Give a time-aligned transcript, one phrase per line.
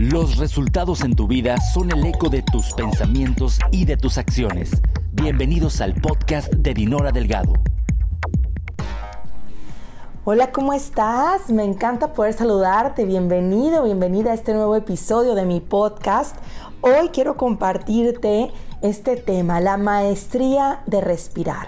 [0.00, 4.70] Los resultados en tu vida son el eco de tus pensamientos y de tus acciones.
[5.10, 7.54] Bienvenidos al podcast de Dinora Delgado.
[10.24, 11.50] Hola, ¿cómo estás?
[11.50, 13.06] Me encanta poder saludarte.
[13.06, 16.36] Bienvenido, bienvenida a este nuevo episodio de mi podcast.
[16.80, 18.52] Hoy quiero compartirte
[18.82, 21.66] este tema, la maestría de respirar.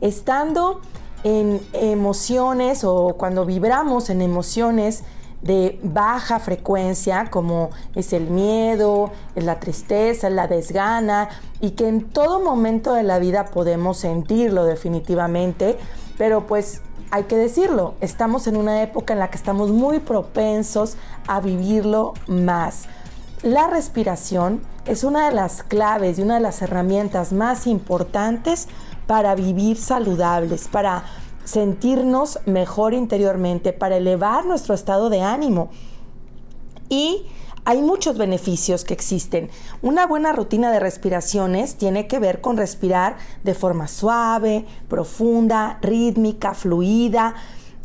[0.00, 0.80] Estando
[1.22, 5.04] en emociones o cuando vibramos en emociones
[5.42, 11.28] de baja frecuencia, como es el miedo, la tristeza, la desgana,
[11.60, 15.78] y que en todo momento de la vida podemos sentirlo definitivamente,
[16.18, 20.96] pero pues hay que decirlo, estamos en una época en la que estamos muy propensos
[21.26, 22.84] a vivirlo más.
[23.42, 28.68] La respiración es una de las claves y una de las herramientas más importantes
[29.06, 31.04] para vivir saludables, para
[31.50, 35.70] sentirnos mejor interiormente, para elevar nuestro estado de ánimo.
[36.88, 37.26] Y
[37.64, 39.50] hay muchos beneficios que existen.
[39.82, 46.54] Una buena rutina de respiraciones tiene que ver con respirar de forma suave, profunda, rítmica,
[46.54, 47.34] fluida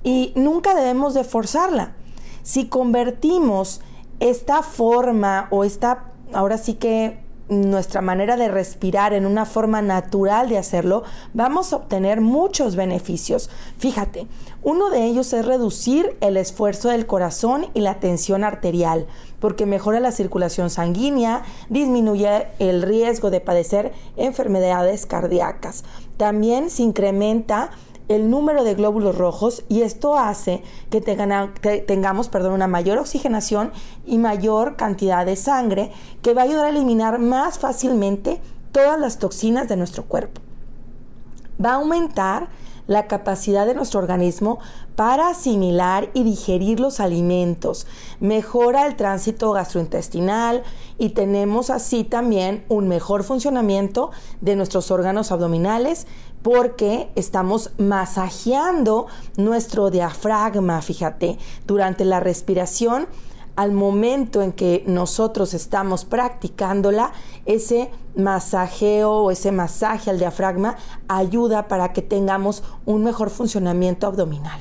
[0.04, 1.96] y nunca debemos de forzarla.
[2.44, 3.82] Si convertimos
[4.20, 10.50] esta forma o esta, ahora sí que nuestra manera de respirar en una forma natural
[10.50, 13.50] de hacerlo, vamos a obtener muchos beneficios.
[13.78, 14.28] Fíjate,
[14.64, 19.06] uno de ellos es reducir el esfuerzo del corazón y la tensión arterial,
[19.40, 25.84] porque mejora la circulación sanguínea, disminuye el riesgo de padecer enfermedades cardíacas.
[26.18, 27.70] También se incrementa
[28.08, 33.72] el número de glóbulos rojos y esto hace que, tengamos una mayor oxigenación
[34.06, 38.40] y mayor cantidad de sangre que va a ayudar a eliminar más fácilmente
[38.72, 40.42] todas las toxinas de nuestro cuerpo.
[41.64, 42.50] Va a aumentar
[42.88, 44.60] la capacidad de nuestro organismo
[44.96, 47.88] para asimilar y digerir los alimentos,
[48.20, 50.64] mejora el tránsito gastrointestinal
[50.98, 54.12] y tenemos así también un mejor funcionamiento
[54.42, 56.08] de nuestros órganos abdominales
[56.42, 63.08] porque estamos masajeando nuestro diafragma, fíjate, durante la respiración
[63.56, 67.12] al momento en que nosotros estamos practicándola,
[67.46, 70.76] ese masajeo o ese masaje al diafragma
[71.08, 74.60] ayuda para que tengamos un mejor funcionamiento abdominal.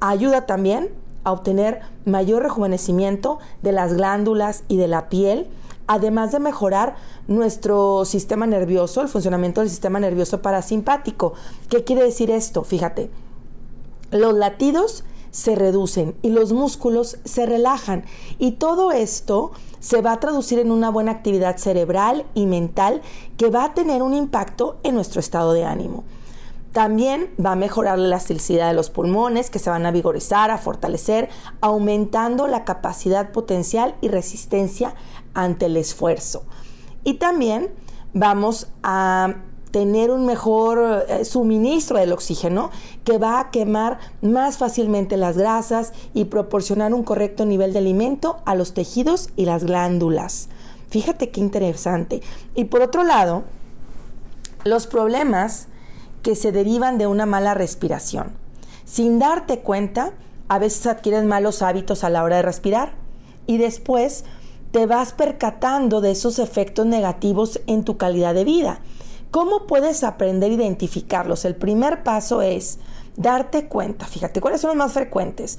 [0.00, 0.90] Ayuda también
[1.24, 5.48] a obtener mayor rejuvenecimiento de las glándulas y de la piel,
[5.86, 6.96] además de mejorar
[7.28, 11.32] nuestro sistema nervioso, el funcionamiento del sistema nervioso parasimpático.
[11.68, 12.62] ¿Qué quiere decir esto?
[12.62, 13.10] Fíjate,
[14.10, 15.04] los latidos
[15.36, 18.06] se reducen y los músculos se relajan.
[18.38, 23.02] Y todo esto se va a traducir en una buena actividad cerebral y mental
[23.36, 26.04] que va a tener un impacto en nuestro estado de ánimo.
[26.72, 30.56] También va a mejorar la elasticidad de los pulmones que se van a vigorizar, a
[30.56, 31.28] fortalecer,
[31.60, 34.94] aumentando la capacidad potencial y resistencia
[35.34, 36.44] ante el esfuerzo.
[37.04, 37.74] Y también
[38.14, 39.34] vamos a
[39.70, 42.70] tener un mejor eh, suministro del oxígeno
[43.04, 48.38] que va a quemar más fácilmente las grasas y proporcionar un correcto nivel de alimento
[48.44, 50.48] a los tejidos y las glándulas.
[50.88, 52.22] Fíjate qué interesante.
[52.54, 53.44] Y por otro lado,
[54.64, 55.68] los problemas
[56.22, 58.32] que se derivan de una mala respiración.
[58.84, 60.12] Sin darte cuenta,
[60.48, 62.92] a veces adquieres malos hábitos a la hora de respirar
[63.46, 64.24] y después
[64.72, 68.80] te vas percatando de esos efectos negativos en tu calidad de vida.
[69.30, 71.44] ¿Cómo puedes aprender a identificarlos?
[71.44, 72.78] El primer paso es
[73.16, 74.06] darte cuenta.
[74.06, 75.58] Fíjate, ¿cuáles son los más frecuentes?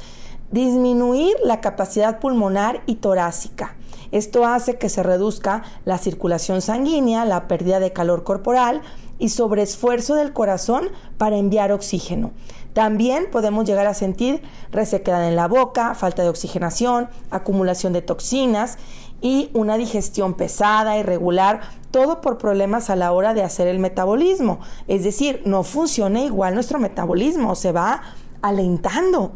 [0.52, 3.76] Disminuir la capacidad pulmonar y torácica.
[4.12, 8.82] Esto hace que se reduzca la circulación sanguínea, la pérdida de calor corporal
[9.20, 12.32] y sobreesfuerzo del corazón para enviar oxígeno.
[12.74, 18.78] También podemos llegar a sentir resequedad en la boca, falta de oxigenación, acumulación de toxinas
[19.22, 21.62] y una digestión pesada, irregular,
[21.92, 24.60] todo por problemas a la hora de hacer el metabolismo.
[24.88, 28.02] Es decir, no funciona igual nuestro metabolismo, se va
[28.42, 29.32] alentando.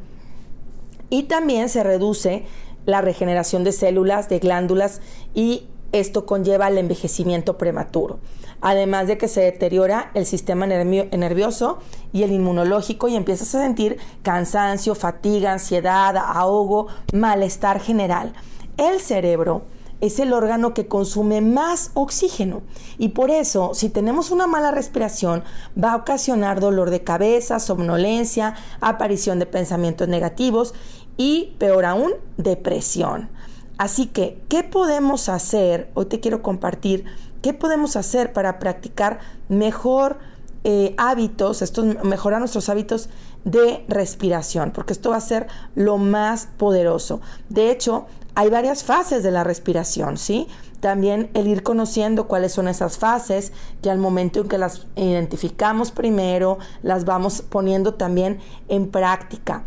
[1.09, 2.45] Y también se reduce
[2.85, 5.01] la regeneración de células, de glándulas
[5.33, 8.19] y esto conlleva el envejecimiento prematuro.
[8.61, 11.79] Además de que se deteriora el sistema nervioso
[12.13, 18.33] y el inmunológico y empiezas a sentir cansancio, fatiga, ansiedad, ahogo, malestar general.
[18.77, 19.63] El cerebro
[20.01, 22.63] es el órgano que consume más oxígeno
[22.97, 25.43] y por eso si tenemos una mala respiración
[25.81, 30.73] va a ocasionar dolor de cabeza, somnolencia, aparición de pensamientos negativos
[31.17, 33.29] y peor aún, depresión.
[33.77, 35.89] Así que, ¿qué podemos hacer?
[35.93, 37.05] Hoy te quiero compartir
[37.41, 39.19] qué podemos hacer para practicar
[39.49, 40.17] mejor
[40.63, 43.09] eh, hábitos, estos, mejorar nuestros hábitos
[43.43, 47.21] de respiración, porque esto va a ser lo más poderoso.
[47.49, 48.05] De hecho,
[48.35, 50.47] hay varias fases de la respiración, ¿sí?
[50.79, 53.51] También el ir conociendo cuáles son esas fases,
[53.81, 59.63] que al momento en que las identificamos primero, las vamos poniendo también en práctica.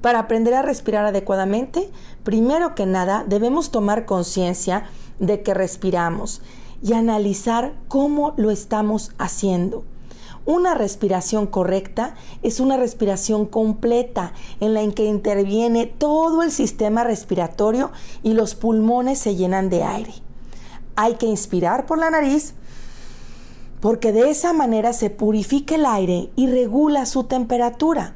[0.00, 1.90] Para aprender a respirar adecuadamente,
[2.24, 4.86] primero que nada debemos tomar conciencia
[5.18, 6.40] de que respiramos
[6.82, 9.84] y analizar cómo lo estamos haciendo.
[10.46, 17.92] Una respiración correcta es una respiración completa en la que interviene todo el sistema respiratorio
[18.22, 20.14] y los pulmones se llenan de aire.
[20.96, 22.54] Hay que inspirar por la nariz
[23.80, 28.14] porque de esa manera se purifica el aire y regula su temperatura.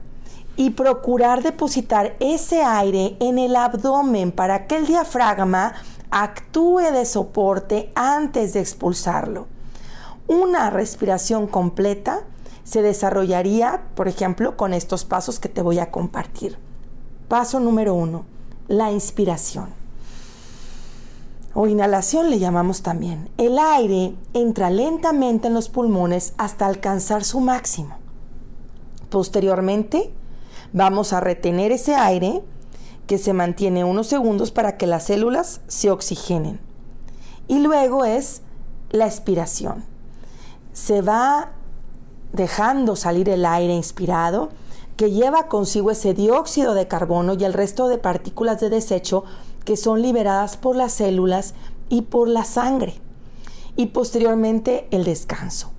[0.56, 5.74] Y procurar depositar ese aire en el abdomen para que el diafragma
[6.12, 9.48] actúe de soporte antes de expulsarlo.
[10.26, 12.22] Una respiración completa
[12.64, 16.56] se desarrollaría, por ejemplo, con estos pasos que te voy a compartir.
[17.28, 18.24] Paso número uno,
[18.66, 19.68] la inspiración.
[21.52, 23.28] O inhalación le llamamos también.
[23.36, 27.98] El aire entra lentamente en los pulmones hasta alcanzar su máximo.
[29.10, 30.10] Posteriormente,
[30.72, 32.42] vamos a retener ese aire
[33.06, 36.60] que se mantiene unos segundos para que las células se oxigenen.
[37.46, 38.40] Y luego es
[38.90, 39.93] la expiración
[40.74, 41.52] se va
[42.34, 44.50] dejando salir el aire inspirado
[44.96, 49.24] que lleva consigo ese dióxido de carbono y el resto de partículas de desecho
[49.64, 51.54] que son liberadas por las células
[51.88, 52.94] y por la sangre.
[53.76, 55.70] Y posteriormente el descanso.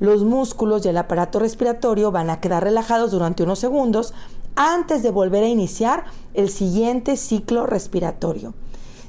[0.00, 4.12] Los músculos y el aparato respiratorio van a quedar relajados durante unos segundos
[4.56, 8.54] antes de volver a iniciar el siguiente ciclo respiratorio.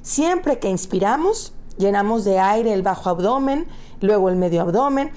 [0.04, 3.68] Siempre que inspiramos, llenamos de aire el bajo abdomen,
[4.02, 5.12] luego el medio abdomen,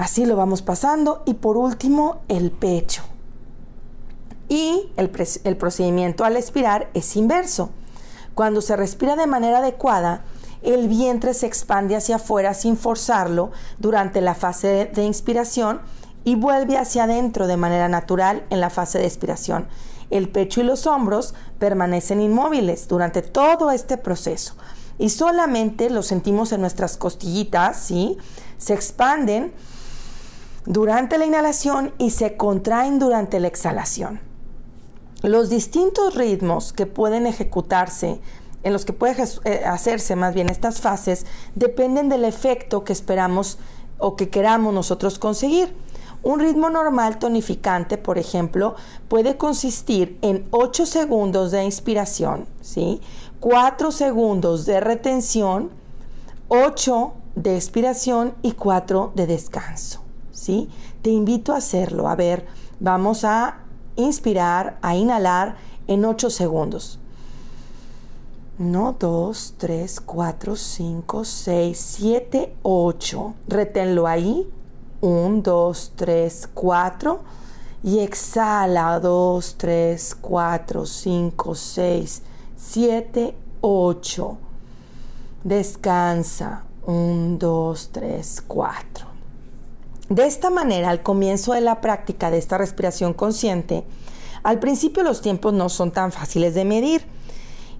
[0.00, 3.02] así lo vamos pasando y por último el pecho.
[4.48, 5.12] Y el,
[5.44, 7.68] el procedimiento al expirar es inverso.
[8.34, 10.24] Cuando se respira de manera adecuada,
[10.62, 15.82] el vientre se expande hacia afuera sin forzarlo durante la fase de inspiración
[16.24, 19.68] y vuelve hacia adentro de manera natural en la fase de expiración.
[20.08, 24.54] El pecho y los hombros permanecen inmóviles durante todo este proceso
[24.98, 28.16] y solamente lo sentimos en nuestras costillitas, ¿sí?
[28.56, 29.52] Se expanden
[30.66, 34.20] durante la inhalación y se contraen durante la exhalación.
[35.22, 38.20] Los distintos ritmos que pueden ejecutarse,
[38.62, 43.58] en los que puede eh, hacerse más bien estas fases, dependen del efecto que esperamos
[43.98, 45.74] o que queramos nosotros conseguir.
[46.22, 48.74] Un ritmo normal tonificante, por ejemplo,
[49.08, 53.00] puede consistir en 8 segundos de inspiración, ¿sí?
[53.40, 55.70] 4 segundos de retención,
[56.48, 60.02] 8 de expiración y 4 de descanso.
[60.32, 60.68] ¿Sí?
[61.02, 62.08] Te invito a hacerlo.
[62.08, 62.46] A ver,
[62.78, 63.58] vamos a
[63.96, 65.56] inspirar, a inhalar
[65.86, 66.98] en 8 segundos.
[68.60, 73.34] 1, 2, 3, 4, 5, 6, 7, 8.
[73.48, 74.46] Reténlo ahí.
[75.00, 77.20] 1, 2, 3, 4.
[77.82, 79.00] Y exhala.
[79.00, 82.22] 2, 3, 4, 5, 6,
[82.56, 84.38] 7, 8.
[85.42, 86.64] Descansa.
[86.86, 89.09] 1, 2, 3, 4.
[90.10, 93.84] De esta manera, al comienzo de la práctica de esta respiración consciente,
[94.42, 97.06] al principio los tiempos no son tan fáciles de medir.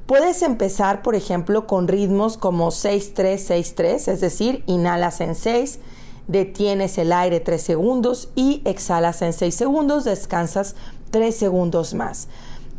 [0.06, 5.81] Puedes empezar, por ejemplo, con ritmos como 6-3-6-3, es decir, inhalas en 6,
[6.29, 10.77] detienes el aire 3 segundos y exhalas en 6 segundos, descansas
[11.10, 12.29] 3 segundos más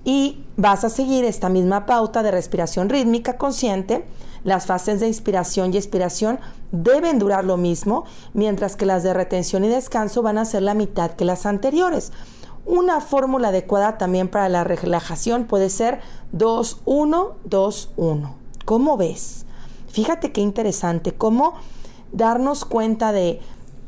[0.03, 4.05] y vas a seguir esta misma pauta de respiración rítmica consciente.
[4.43, 6.39] Las fases de inspiración y expiración
[6.71, 10.73] deben durar lo mismo, mientras que las de retención y descanso van a ser la
[10.73, 12.11] mitad que las anteriores.
[12.65, 15.99] Una fórmula adecuada también para la relajación puede ser
[16.33, 18.33] 2-1-2-1.
[18.65, 19.45] ¿Cómo ves?
[19.87, 21.53] Fíjate qué interesante, cómo
[22.11, 23.39] darnos cuenta de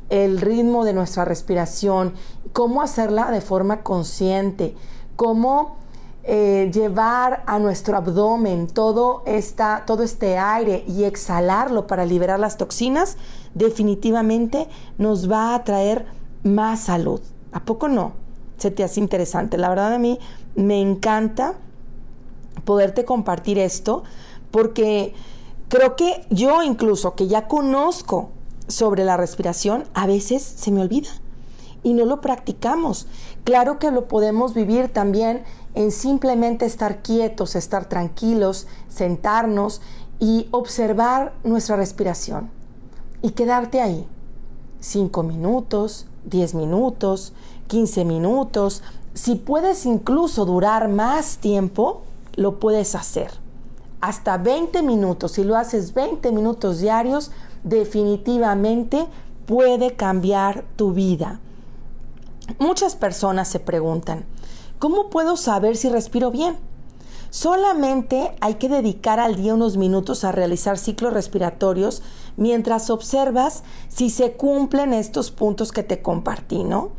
[0.09, 2.13] el ritmo de nuestra respiración,
[2.51, 4.75] cómo hacerla de forma consciente,
[5.15, 5.77] cómo
[6.25, 12.55] eh, llevar a nuestro abdomen todo, esta, todo este aire y exhalarlo para liberar las
[12.57, 13.17] toxinas,
[13.53, 16.05] definitivamente nos va a traer
[16.43, 17.19] más salud.
[17.51, 18.13] ¿A poco no?
[18.57, 19.57] Se te hace interesante.
[19.57, 20.17] La verdad a mí
[20.55, 21.55] me encanta
[22.63, 24.03] poderte compartir esto
[24.49, 25.13] porque
[25.67, 28.29] creo que yo incluso que ya conozco
[28.67, 31.09] sobre la respiración, a veces se me olvida
[31.83, 33.07] y no lo practicamos.
[33.43, 35.43] Claro que lo podemos vivir también
[35.75, 39.81] en simplemente estar quietos, estar tranquilos, sentarnos
[40.19, 42.49] y observar nuestra respiración
[43.21, 44.07] y quedarte ahí.
[44.79, 47.33] Cinco minutos, diez minutos,
[47.67, 48.83] quince minutos.
[49.13, 52.03] Si puedes incluso durar más tiempo,
[52.35, 53.31] lo puedes hacer.
[54.01, 57.31] hasta 20 minutos, si lo haces 20 minutos diarios,
[57.63, 59.07] definitivamente
[59.45, 61.39] puede cambiar tu vida.
[62.59, 64.25] Muchas personas se preguntan,
[64.83, 66.57] ¿cómo puedo saber si respiro bien?
[67.29, 72.03] Solamente hay que dedicar al día unos minutos a realizar ciclos respiratorios
[72.35, 76.89] mientras observas si se cumplen estos puntos que te compartí, ¿no?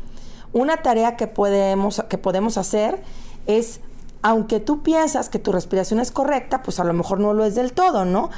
[0.51, 3.03] Una tarea que podemos, que podemos hacer
[3.45, 3.81] es,
[4.23, 7.53] aunque tú piensas que tu respiración es correcta, pues a lo mejor no lo es
[7.53, 8.31] del todo, ¿no?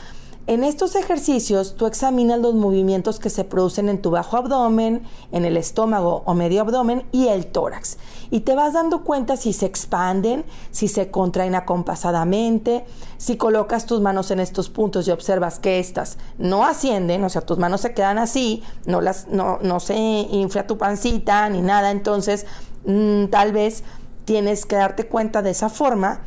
[0.48, 5.44] En estos ejercicios tú examinas los movimientos que se producen en tu bajo abdomen, en
[5.44, 7.98] el estómago o medio abdomen y el tórax.
[8.32, 12.86] Y te vas dando cuenta si se expanden, si se contraen acompasadamente,
[13.18, 17.42] si colocas tus manos en estos puntos y observas que estas no ascienden, o sea,
[17.42, 21.92] tus manos se quedan así, no, las, no, no se infla tu pancita ni nada,
[21.92, 22.46] entonces
[22.86, 23.84] mm, tal vez
[24.24, 26.22] tienes que darte cuenta de esa forma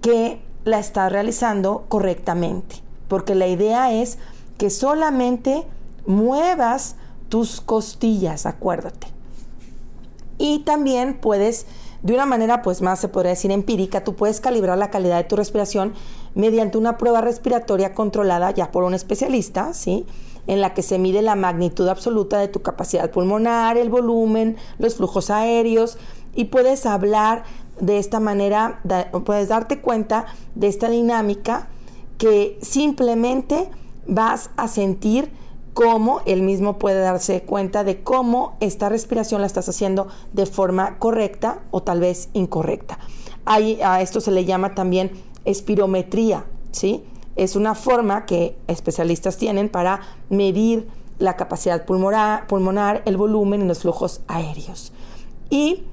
[0.00, 4.18] que la estás realizando correctamente porque la idea es
[4.58, 5.64] que solamente
[6.06, 6.96] muevas
[7.28, 9.08] tus costillas, acuérdate.
[10.38, 11.66] Y también puedes,
[12.02, 15.24] de una manera pues más se podría decir empírica, tú puedes calibrar la calidad de
[15.24, 15.94] tu respiración
[16.34, 20.06] mediante una prueba respiratoria controlada ya por un especialista, ¿sí?
[20.46, 24.94] En la que se mide la magnitud absoluta de tu capacidad pulmonar, el volumen, los
[24.94, 25.98] flujos aéreos
[26.34, 27.42] y puedes hablar
[27.80, 28.80] de esta manera,
[29.24, 31.68] puedes darte cuenta de esta dinámica
[32.18, 33.70] que simplemente
[34.06, 35.30] vas a sentir
[35.72, 40.98] cómo él mismo puede darse cuenta de cómo esta respiración la estás haciendo de forma
[40.98, 42.98] correcta o tal vez incorrecta.
[43.44, 45.12] a esto se le llama también
[45.44, 47.04] espirometría, ¿sí?
[47.36, 50.88] Es una forma que especialistas tienen para medir
[51.20, 54.92] la capacidad pulmonar, pulmonar el volumen y los flujos aéreos.
[55.50, 55.84] Y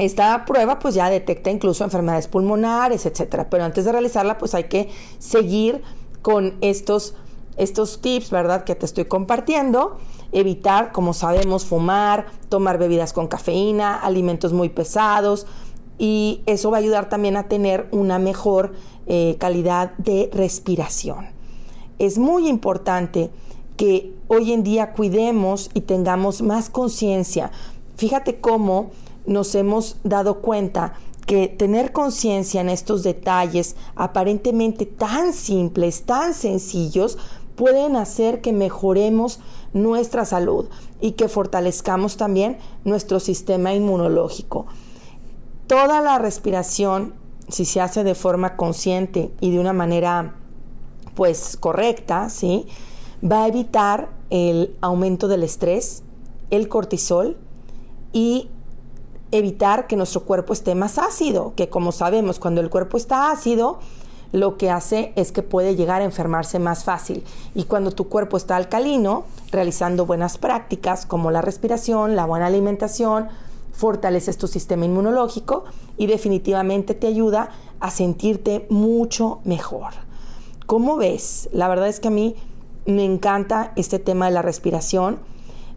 [0.00, 3.48] esta prueba pues ya detecta incluso enfermedades pulmonares, etcétera.
[3.50, 4.88] Pero antes de realizarla pues hay que
[5.18, 5.82] seguir
[6.22, 7.14] con estos,
[7.56, 8.64] estos tips, ¿verdad?
[8.64, 9.98] Que te estoy compartiendo.
[10.32, 15.46] Evitar, como sabemos, fumar, tomar bebidas con cafeína, alimentos muy pesados.
[15.98, 18.72] Y eso va a ayudar también a tener una mejor
[19.06, 21.26] eh, calidad de respiración.
[21.98, 23.30] Es muy importante
[23.76, 27.50] que hoy en día cuidemos y tengamos más conciencia.
[27.96, 28.90] Fíjate cómo
[29.26, 30.94] nos hemos dado cuenta
[31.26, 37.18] que tener conciencia en estos detalles aparentemente tan simples, tan sencillos,
[37.56, 39.38] pueden hacer que mejoremos
[39.72, 40.66] nuestra salud
[41.00, 44.66] y que fortalezcamos también nuestro sistema inmunológico.
[45.66, 47.14] Toda la respiración,
[47.48, 50.34] si se hace de forma consciente y de una manera
[51.14, 52.66] pues correcta, ¿sí?
[53.22, 56.02] va a evitar el aumento del estrés,
[56.50, 57.36] el cortisol
[58.12, 58.48] y
[59.32, 63.78] evitar que nuestro cuerpo esté más ácido, que como sabemos, cuando el cuerpo está ácido,
[64.32, 67.24] lo que hace es que puede llegar a enfermarse más fácil.
[67.54, 73.28] Y cuando tu cuerpo está alcalino, realizando buenas prácticas como la respiración, la buena alimentación,
[73.72, 75.64] fortaleces tu sistema inmunológico
[75.96, 79.92] y definitivamente te ayuda a sentirte mucho mejor.
[80.66, 81.48] ¿Cómo ves?
[81.52, 82.36] La verdad es que a mí
[82.86, 85.18] me encanta este tema de la respiración.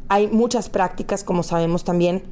[0.10, 2.24] Hay muchas prácticas, como sabemos también,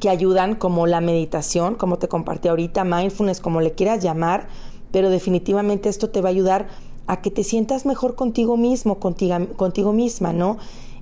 [0.00, 4.48] que ayudan como la meditación, como te compartí ahorita, mindfulness, como le quieras llamar,
[4.90, 6.68] pero definitivamente esto te va a ayudar
[7.06, 10.58] a que te sientas mejor contigo mismo, contigo, contigo misma, ¿no?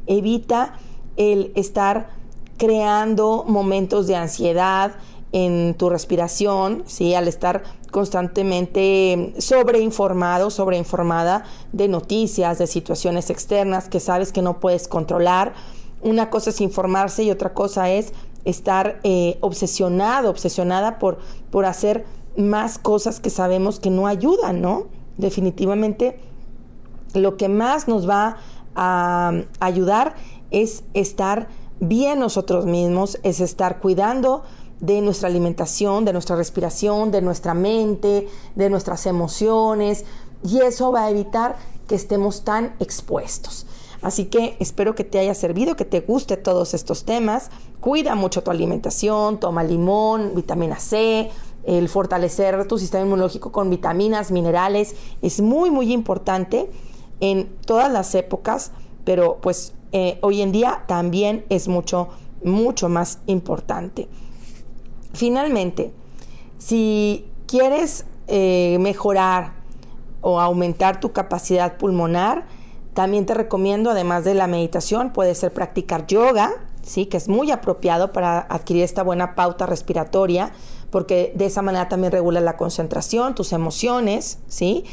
[0.06, 0.74] Evita
[1.16, 2.10] el estar
[2.56, 4.92] creando momentos de ansiedad
[5.32, 7.14] en tu respiración, ¿sí?
[7.14, 14.88] Al estar constantemente sobreinformado, sobreinformada de noticias, de situaciones externas que sabes que no puedes
[14.88, 15.54] controlar.
[16.02, 18.12] Una cosa es informarse y otra cosa es
[18.44, 21.18] estar eh, obsesionado, obsesionada por,
[21.50, 22.04] por hacer
[22.36, 24.86] más cosas que sabemos que no ayudan, ¿no?
[25.16, 26.18] Definitivamente
[27.14, 28.36] lo que más nos va
[28.74, 30.16] a ayudar
[30.50, 31.48] es estar
[31.80, 34.42] bien nosotros mismos, es estar cuidando
[34.80, 40.04] de nuestra alimentación, de nuestra respiración, de nuestra mente, de nuestras emociones,
[40.42, 41.56] y eso va a evitar
[41.88, 43.66] que estemos tan expuestos.
[44.04, 47.50] Así que espero que te haya servido, que te guste todos estos temas.
[47.80, 51.30] Cuida mucho tu alimentación, toma limón, vitamina C,
[51.64, 56.70] el fortalecer tu sistema inmunológico con vitaminas, minerales, es muy, muy importante
[57.20, 58.72] en todas las épocas,
[59.04, 62.08] pero pues eh, hoy en día también es mucho,
[62.42, 64.08] mucho más importante.
[65.14, 65.94] Finalmente,
[66.58, 69.54] si quieres eh, mejorar
[70.20, 72.44] o aumentar tu capacidad pulmonar,
[72.94, 77.06] también te recomiendo, además de la meditación, puede ser practicar yoga, ¿sí?
[77.06, 80.52] que es muy apropiado para adquirir esta buena pauta respiratoria,
[80.90, 84.84] porque de esa manera también regula la concentración, tus emociones, ¿sí?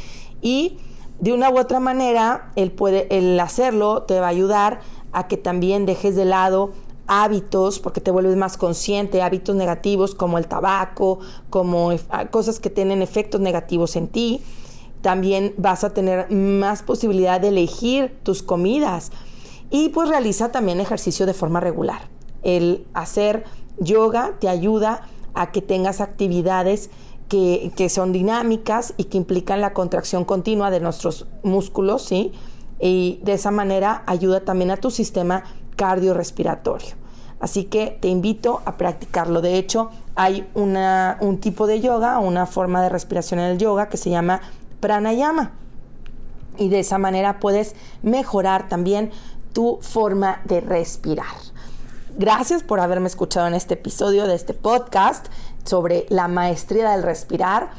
[0.42, 0.80] Y
[1.20, 4.80] de una u otra manera, el, puede, el hacerlo te va a ayudar
[5.12, 6.72] a que también dejes de lado
[7.06, 11.20] hábitos, porque te vuelves más consciente, hábitos negativos como el tabaco,
[11.52, 11.92] como
[12.32, 14.42] cosas que tienen efectos negativos en ti.
[15.02, 19.12] También vas a tener más posibilidad de elegir tus comidas
[19.70, 22.10] y pues realiza también ejercicio de forma regular.
[22.44, 23.46] El hacer
[23.80, 26.90] yoga te ayuda a que tengas actividades
[27.30, 32.34] que, son dinámicas y que implican la contracción continua de nuestros músculos, ¿sí?
[32.78, 35.46] Y de esa manera ayuda también a tu sistema
[35.78, 36.96] cardiorrespiratorio.
[37.40, 39.42] Así que te invito a practicarlo.
[39.42, 43.88] De hecho, hay una, un tipo de yoga, una forma de respiración en el yoga
[43.88, 44.42] que se llama
[44.82, 45.54] pranayama.
[46.58, 49.12] Y de esa manera puedes mejorar también
[49.54, 51.26] tu forma de respirar.
[52.18, 55.28] Gracias por haberme escuchado en este episodio de este podcast
[55.64, 57.70] sobre la maestría del respirar.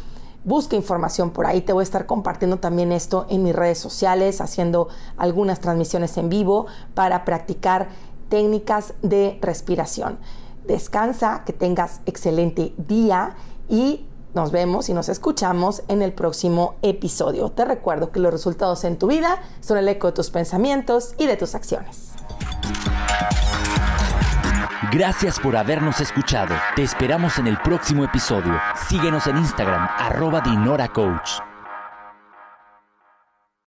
[0.44, 4.40] Busca información por ahí, te voy a estar compartiendo también esto en mis redes sociales,
[4.40, 7.90] haciendo algunas transmisiones en vivo para practicar
[8.28, 10.18] técnicas de respiración.
[10.66, 13.36] Descansa, que tengas excelente día
[13.68, 17.50] y nos vemos y nos escuchamos en el próximo episodio.
[17.50, 21.26] Te recuerdo que los resultados en tu vida son el eco de tus pensamientos y
[21.26, 22.12] de tus acciones.
[24.92, 26.54] Gracias por habernos escuchado.
[26.76, 28.60] Te esperamos en el próximo episodio.
[28.88, 31.51] Síguenos en Instagram, arroba Dinora Coach.